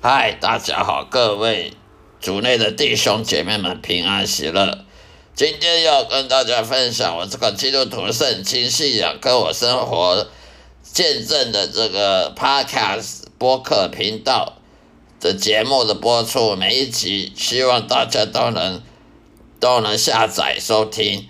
[0.00, 1.72] 嗨，大家好，各位
[2.20, 4.84] 组内的弟兄姐妹们平安喜乐。
[5.34, 10.28] 今天要跟大家分享我这个基督徒圣经信仰跟我生活
[10.84, 14.58] 见证的这个 Podcast 播客频道
[15.18, 18.80] 的节目的播出，每一集希望大家都能
[19.58, 21.28] 都能下载收听。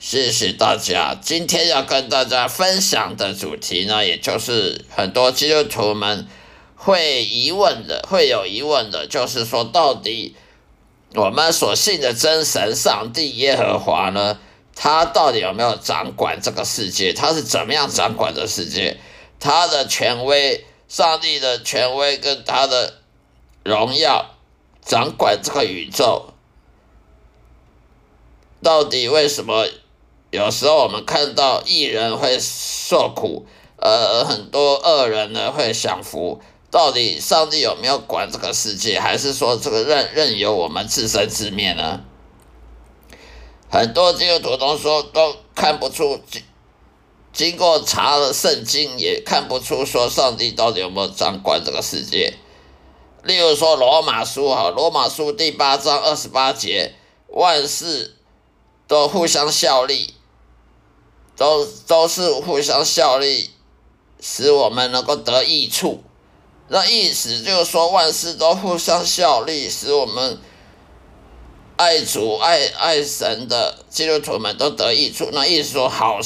[0.00, 1.16] 谢谢大家。
[1.22, 6.26] 今天要跟大家分享的主题呢，也就是很多基督徒们
[6.76, 10.36] 会疑问的，会有疑问的，就是说到底。
[11.14, 14.38] 我们所信的真神上帝耶和华呢？
[14.74, 17.14] 他到底有没有掌管这个世界？
[17.14, 18.98] 他是怎么样掌管这世界？
[19.40, 22.94] 他的权威，上帝的权威跟他的
[23.64, 24.34] 荣耀，
[24.84, 26.34] 掌管这个宇宙，
[28.62, 29.66] 到底为什么？
[30.32, 33.46] 有时候我们看到异人会受苦，
[33.78, 36.42] 而很多恶人呢会享福。
[36.76, 42.02] 到底上帝有没有管这个世界，还是说这个任任由我们自生自灭呢？
[43.70, 46.42] 很多基督徒都说都看不出，经
[47.32, 52.34] 经过查了圣经也看不出说上帝到底有没有掌管这个世界。
[53.22, 56.94] 例如说罗马书哈，罗马书第八章二十八节，
[57.28, 58.16] 万事
[58.86, 60.12] 都互相效力，
[61.38, 63.48] 都都是互相效力，
[64.20, 66.02] 使我们能够得益处。
[66.68, 70.36] 那意思就是说，万事都互相效力，使我们
[71.76, 75.28] 爱主、爱爱神的基督徒们都得益处。
[75.32, 76.18] 那意思说，好，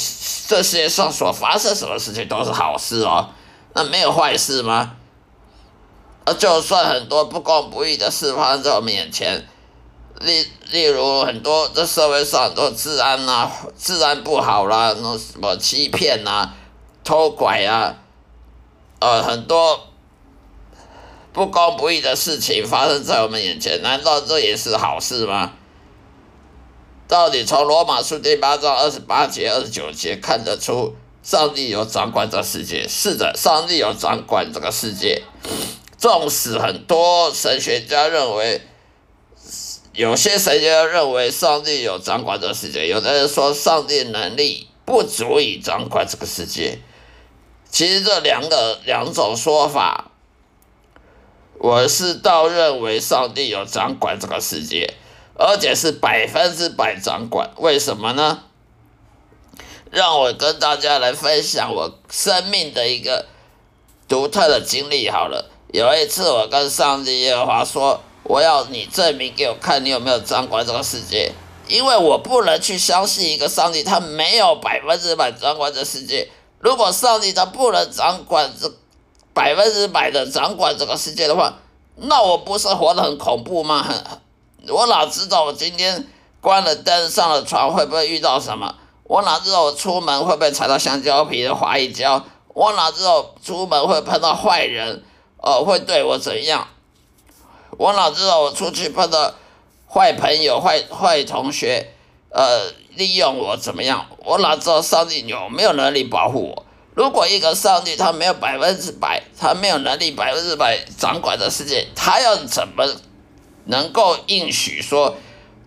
[0.47, 3.29] 这世界上所发生什么事情都是好事哦，
[3.75, 4.93] 那没有坏事吗？
[6.25, 9.47] 啊，就算很多不公不义的事发生在我们眼前，
[10.21, 16.51] 例例如很多这社会上很多治安呐，治安不好啦，那什么欺骗呐、
[17.03, 17.95] 偷拐啊，
[18.99, 19.90] 呃，很多。
[21.33, 25.53] 不公不义的事情发生在我们眼前，难道这也是好事吗？
[27.07, 30.93] 到底从罗马书第八章二十八节、二十九节看得出，
[31.23, 32.85] 上帝有掌管这世界。
[32.87, 35.23] 是的，上帝有掌管这个世界。
[35.97, 38.61] 纵使很多神学家认为，
[39.93, 46.79] 有些神学家认为上帝有掌管这世界，有的人说上帝能力不足以掌管这个世界。
[47.69, 50.10] 其实这两个两种说法。
[51.63, 54.95] 我是倒认为上帝有掌管这个世界，
[55.37, 57.51] 而且是百分之百掌管。
[57.57, 58.39] 为什么呢？
[59.91, 63.27] 让我跟大家来分享我生命的一个
[64.07, 65.51] 独特的经历好了。
[65.71, 71.31] 有一次，我跟上帝耶和华说：“我要你证明给我看，你有没有掌管这个世界？
[71.67, 76.27] 因为我不能去相信一个上帝，他没有百分之百掌管这世界。
[76.57, 78.73] 如果上帝他不能掌管这。”
[79.33, 81.53] 百分之百的掌管这个世界的话，
[81.95, 83.87] 那我不是活得很恐怖吗？
[84.67, 86.07] 我哪知道我今天
[86.39, 88.75] 关了灯上了床会不会遇到什么？
[89.03, 92.23] 我哪知道我出门会不会踩到香蕉皮的滑一跤？
[92.53, 95.03] 我哪知道出门会碰到坏人，
[95.37, 96.67] 呃，会对我怎样？
[97.77, 99.33] 我哪知道我出去碰到
[99.87, 101.93] 坏朋友、坏坏同学，
[102.29, 104.05] 呃，利用我怎么样？
[104.25, 106.65] 我哪知道上帝有没有能力保护我？
[106.93, 112.85] 如果一个上帝他没有百分之百，他没有能力百分之百掌管的世界，他要怎么
[113.65, 115.15] 能够应许说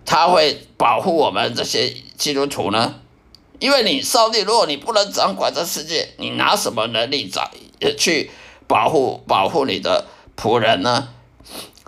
[0.05, 2.97] 他会保护我们这些基督徒呢？
[3.59, 7.51] 因为你上帝，如果你不能掌管这世界，你拿什么能力掌
[7.97, 8.31] 去
[8.67, 10.05] 保护保护你的
[10.37, 11.09] 仆人呢？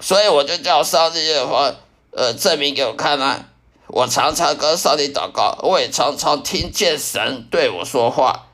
[0.00, 1.70] 所以我就叫上帝的话，
[2.12, 3.48] 呃，证明给我看啊！
[3.88, 8.45] 我常常跟上帝祷告，我也常常听见神对我说话。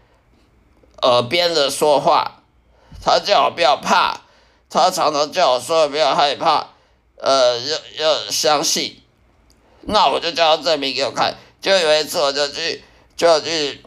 [1.03, 2.43] 耳边的说话，
[3.05, 4.21] 他叫我不要怕，
[4.71, 6.69] 他常常叫我说不要害怕，
[7.17, 9.01] 呃，要要相信。
[9.83, 11.37] 那我就叫他证明给我看。
[11.61, 12.85] 就有一次，我就去
[13.17, 13.83] 就去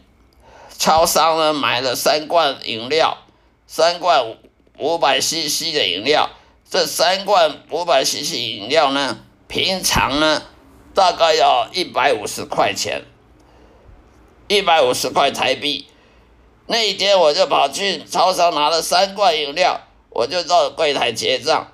[0.78, 3.18] 超商呢，买了三罐饮料，
[3.66, 4.36] 三罐
[4.78, 6.30] 五百 CC 的饮料。
[6.68, 10.42] 这三罐五百 CC 饮料呢，平常呢
[10.94, 13.04] 大概要一百五十块钱，
[14.48, 15.86] 一百五十块台币。
[16.68, 19.80] 那一天我就跑去超商拿了三罐饮料，
[20.10, 21.68] 我就到柜台结账，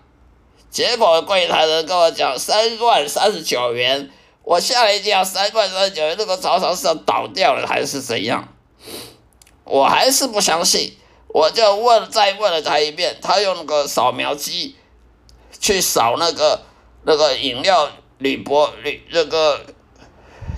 [0.71, 4.11] 结果柜台人跟我讲三罐三十九元，
[4.43, 8.47] 我吓了一跳，三罐三十九元，那个超商是要倒掉了还是怎样？
[9.65, 10.94] 我还是不相信，
[11.29, 14.77] 我就问再问了他一遍，他用那个扫描机
[15.59, 16.61] 去扫那个
[17.05, 19.65] 那个饮料铝箔铝那个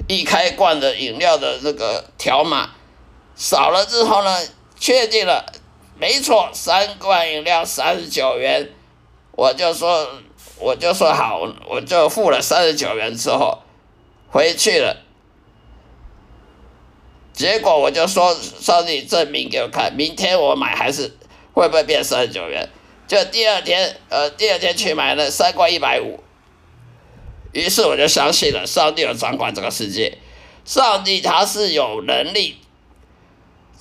[0.08, 2.70] 一开罐的饮料的那个条码。
[3.34, 4.38] 扫了之后呢，
[4.78, 5.44] 确定了，
[5.98, 8.70] 没错，三罐饮料三十九元，
[9.32, 10.08] 我就说
[10.58, 13.62] 我就说好，我就付了三十九元之后
[14.30, 14.96] 回去了。
[17.32, 21.16] 结果我就说，上帝证明给我看，明天我买还是
[21.52, 22.68] 会不会变三十九元？
[23.08, 26.20] 就第二天，呃，第二天去买了三罐一百五。
[27.52, 30.18] 于是我就相信了，上帝有掌管这个世界，
[30.64, 32.58] 上帝他是有能力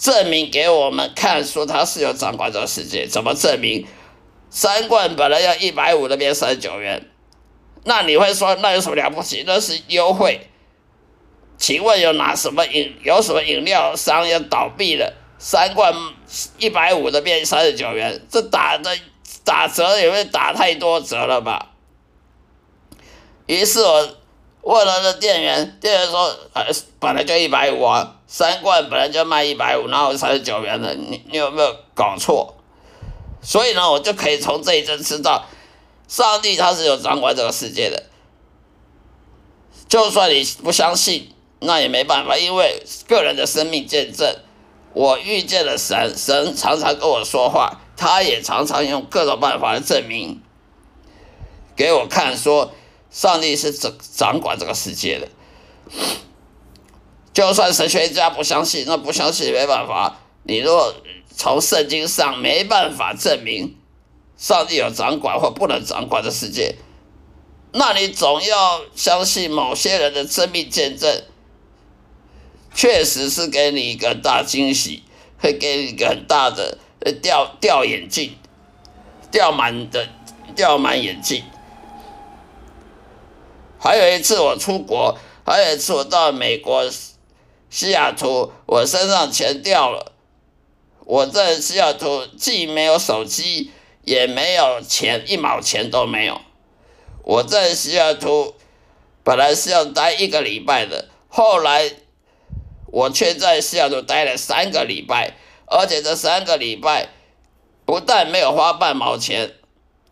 [0.04, 3.08] 证明给我们看，说他是有掌管这个世界。
[3.08, 3.88] 怎么证明？
[4.50, 7.10] 三罐本来要一百五的变三十九元，
[7.86, 9.46] 那你会说那有什么了不起？
[9.48, 10.50] 那是优惠。
[11.58, 15.14] 请问有哪什么饮有什么饮料商要倒闭了？
[15.40, 15.94] 三罐
[16.58, 18.94] 一百五的变三十九元，这打的
[19.46, 21.70] 打折也会打太多折了吧？
[23.46, 24.18] 于是我
[24.64, 26.66] 问了那店员，店员说：“呃，
[27.00, 30.96] 本来就一百五啊，三罐本来就卖一百五，然后三十九元的？
[30.96, 32.56] 你你有没有搞错？”
[33.42, 35.46] 所以呢，我就可以从这一阵知道，
[36.08, 38.04] 上帝他是有掌管这个世界的。
[39.88, 41.30] 就算你不相信。
[41.66, 44.36] 那也没办法，因为个人的生命见证，
[44.92, 50.42] 我遇见了神，神常常跟我说话，他也常常用各种办法来证明
[51.74, 52.74] 给我看，说
[53.14, 55.30] 上帝是掌掌管这个世界的。
[57.32, 60.20] 就算神学家不相信，那不相信也没办法。
[60.44, 60.94] 你若
[61.36, 63.78] 从圣经上没办法证明
[64.36, 66.76] 上帝有掌管或不能掌管的世界，
[67.72, 71.24] 那你总要相信某些人的生命见证。
[72.76, 75.04] 确实是给你一个大惊喜，
[75.38, 76.80] 会给你一个很大的
[77.22, 78.36] 掉掉眼镜，
[79.32, 80.10] 掉满的
[80.56, 81.44] 掉满眼镜。
[83.84, 86.90] 还有一次我出国，还有一次我到美国
[87.70, 90.14] 西雅图，我身上钱掉了。
[91.02, 93.72] 我在西雅图既没有手机，
[94.06, 96.40] 也没有钱，一毛钱都没有。
[97.24, 98.56] 我在西雅图
[99.22, 101.92] 本来是要待一个礼拜的，后来。
[102.96, 105.34] 我却在西雅图待了三个礼拜，
[105.66, 107.10] 而且这三个礼拜
[107.86, 109.56] 不但没有花半毛钱，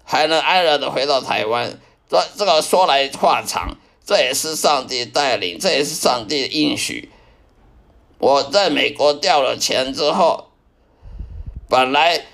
[0.04, 1.80] 还能安然的回到台湾。
[2.12, 7.10] 这这个说来话长，这也是上帝带领，这也是上帝的应许。
[8.20, 10.50] 我在美国掉了钱之后，
[11.70, 12.26] 本来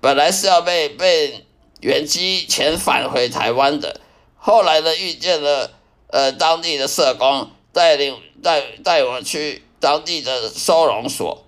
[0.00, 1.44] 本来是要被被
[1.82, 4.00] 原机遣返回台湾的，
[4.38, 5.72] 后来呢遇见了
[6.06, 7.50] 呃当地的社工。
[7.70, 11.44] 带领带带我去当地的收容所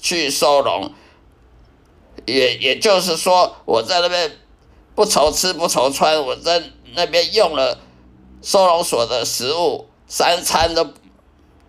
[0.00, 0.94] 去收容，
[2.24, 4.38] 也也就是说，我在那边
[4.94, 6.62] 不愁吃不愁穿，我在
[6.96, 7.78] 那边用了
[8.42, 10.88] 收容所的食物，三餐都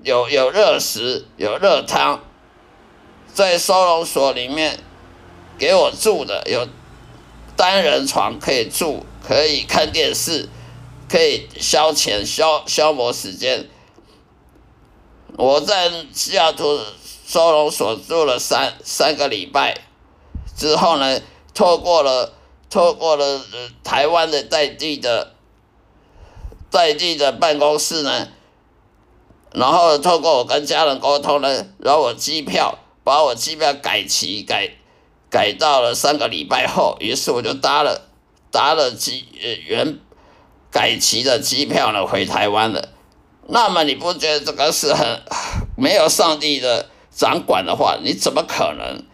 [0.02, 2.22] 有有热食有热汤，
[3.34, 4.80] 在收容所里面
[5.60, 6.66] 给我住的有
[7.58, 10.48] 单人床可以住，可以看电视，
[11.10, 13.68] 可以消遣消消磨时间。
[15.36, 16.80] 我在西雅图
[17.28, 19.78] 收容所住了三三个礼拜，
[20.56, 21.20] 之后呢，
[21.54, 22.34] 透过了
[22.70, 23.42] 透过了
[23.84, 25.34] 台湾的在地的
[26.70, 28.28] 在地的办公室呢，
[29.54, 34.72] 然后透过我跟家人沟通呢，然后我机票把我机票改期改
[35.30, 38.10] 改到了三个礼拜后，于是我就搭了
[38.52, 40.00] 搭了机呃原
[40.70, 42.90] 改期的机票呢回台湾了。
[43.48, 45.22] 那么你不觉得这个是很
[45.78, 49.07] 没有上帝的掌管的话，你怎么可能？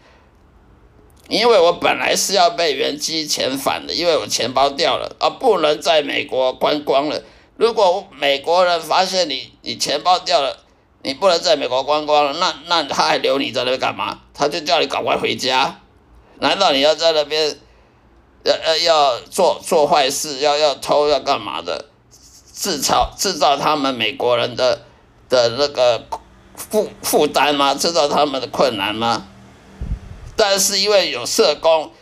[1.28, 7.22] 因为我本来是要被原机遣返的，因为我钱包掉了，而不能在美国观光了。
[7.56, 10.58] 如果美国人发现你你钱包掉了，
[11.02, 14.20] 你不能在美国观光了，那那他还留你在那干嘛？
[14.34, 15.80] 他就叫你赶快回家。
[16.40, 17.56] 难道你要在那边
[18.42, 21.86] 要要要做做坏事，要要偷要干嘛的？
[22.52, 24.82] 制造制造他们美国人的
[25.28, 26.06] 的那个
[26.54, 27.74] 负负担吗？
[27.74, 29.26] 制造他们的困难吗？
[30.36, 31.92] 但是因为有社工，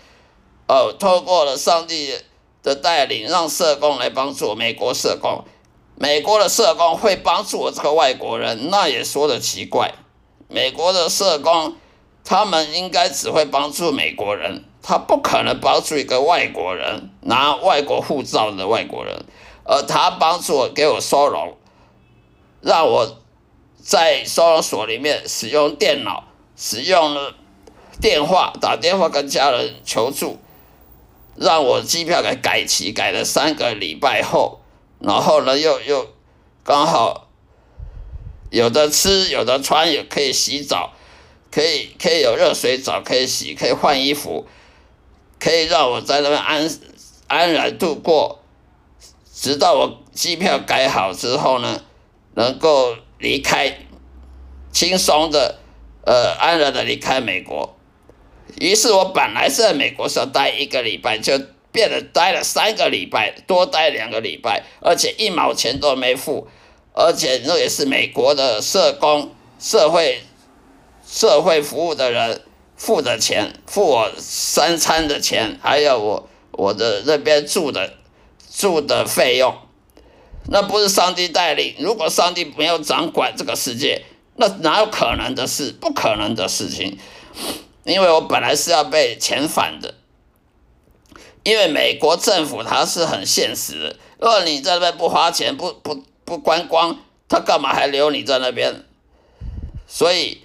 [0.66, 2.14] 哦，透过了上帝
[2.62, 5.44] 的带领，让社工来帮助美国社工，
[5.96, 9.94] 美国的社工会帮助我这个外国人，那也说的奇怪。
[10.48, 11.76] 美国的社工，
[12.24, 19.24] 他们应该只会帮助美国人，他不可能帮助一个外国人拿外国护照的外国人。
[19.64, 21.56] 而他帮助我给我收容，
[22.60, 23.16] 让我
[23.80, 26.24] 在收容所里面使用电脑，
[26.56, 27.34] 使用了
[28.02, 30.38] 电话打电话跟家人求助，
[31.36, 34.60] 让我机票给改期改了三个礼拜后，
[34.98, 36.08] 然后呢又又
[36.62, 37.28] 刚好
[38.50, 40.92] 有的吃有的穿也可以洗澡，
[41.50, 44.46] 可以可以有热水澡可以洗可以换衣服，
[45.38, 46.68] 可以让我在那边安。
[47.28, 48.40] 安然度过，
[49.32, 51.80] 直到我机票改好之后呢，
[52.34, 53.86] 能够离开，
[54.70, 55.58] 轻松的，
[56.04, 57.74] 呃，安然的离开美国。
[58.58, 61.38] 于是我本来是在美国是要待一个礼拜，就
[61.72, 66.46] 变得待了三个礼拜，多待两个礼拜，而且一毛钱都没付，
[66.92, 70.22] 而且那也是美国的社工、社会、
[71.06, 72.42] 社会服务的人
[72.76, 77.94] 付的钱，付我三餐的钱，还有我我的那边住的
[78.54, 79.54] 住的费用，
[80.48, 81.74] 那不是上帝带领？
[81.78, 84.02] 如果上帝没有掌管这个世界，
[84.36, 85.72] 那哪有可能的事？
[85.72, 86.98] 不可能的事情。
[87.84, 89.94] 因为我本来是要被遣返的，
[91.42, 96.98] 因为美国政府它是很现实的，如果你在那边不花钱、不不不观光，
[97.28, 98.84] 他干嘛还留你在那边？
[99.88, 100.42] 所以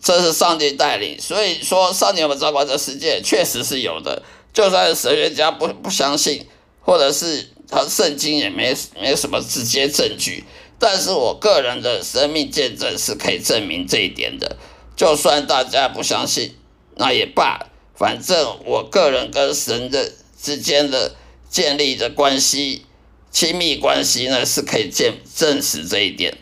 [0.00, 4.22] 这是上帝带领，所以说上帝有没有掌管这世界，确实是有的。
[4.54, 6.46] 就算是神学家不不相信，
[6.80, 10.44] 或者是他圣经也没没什么直接证据，
[10.78, 14.56] 但是我个人的生命见证是可以证明这一点的。
[14.98, 16.56] 就算大家不相信，
[16.96, 21.14] 那也罢，反正我个人跟神的之间的
[21.48, 22.84] 建立的关系、
[23.30, 26.36] 亲密关系呢，是可以见证实这一点。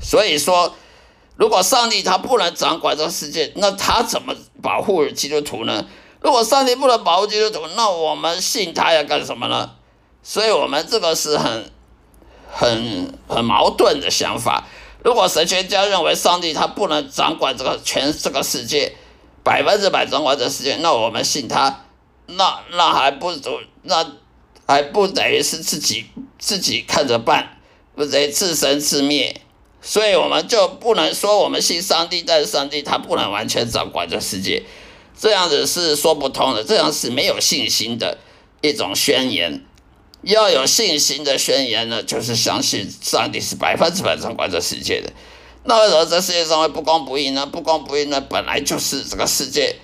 [0.00, 0.76] 所以说，
[1.34, 5.84] 如果上帝他不能掌管这个世界，那他怎么保护基督徒呢？
[6.20, 9.72] 如果上帝不能保护基督徒，那我们信他要干什么呢？
[10.22, 11.72] 所以我们这个是很、
[12.52, 14.68] 很、很矛盾的想法。
[15.04, 18.92] 如果神学家认为上帝他不能掌管这个全这个世界，
[19.44, 21.84] 百分之百掌管这世界，那我们信他，
[22.26, 24.04] 那那还不如那
[24.66, 26.06] 还不等于是自己
[26.38, 27.58] 自己看着办，
[27.94, 29.40] 不得自生自灭。
[29.80, 34.64] 所以我们就不能说我们信上帝，但是上帝他不能完全掌管这世界，
[35.16, 38.18] 这样子是说不通的，这样是没有信心的
[38.60, 39.64] 一种宣言。
[40.22, 45.12] 要有信心的宣言呢，就是相信上帝是百分之百掌管这世界的。
[45.64, 47.46] 那为什么这世界上会不公不义呢？
[47.46, 49.76] 不公不义呢，本来就是这个世界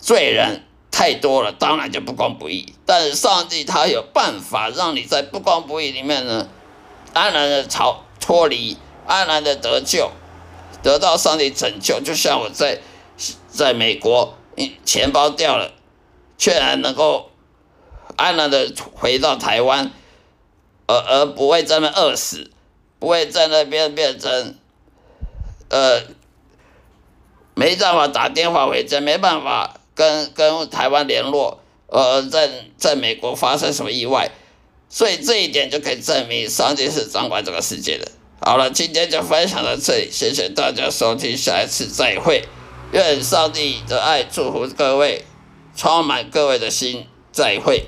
[0.00, 2.72] 罪人太多了，当然就不公不义。
[2.86, 6.48] 但是上帝他有办法让你在不公不义里面呢，
[7.12, 10.12] 安然的逃脱离，安然的得救，
[10.82, 12.00] 得到上帝拯救。
[12.00, 12.80] 就像我在
[13.48, 14.36] 在美国，
[14.84, 15.72] 钱包掉了，
[16.38, 17.29] 却还能够。
[18.20, 19.90] 安然的回到台湾，
[20.86, 22.50] 而而不会在那饿死，
[22.98, 24.54] 不会在那边变成，
[25.70, 26.02] 呃，
[27.54, 34.30] 没办法打电话回家，没办法跟跟台湾联络，呃，在在美国发生什么意外，
[34.90, 38.06] 所以这一点就可以证明上帝是掌管这个世界的。
[38.42, 42.44] 好了，今天就分享到这里，谢谢大家收听，下一次再会，
[42.92, 45.24] 愿上帝的爱祝福各位，
[45.74, 47.86] 充满各位的心，再会。